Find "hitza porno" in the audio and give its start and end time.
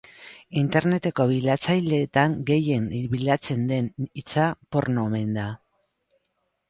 4.09-5.05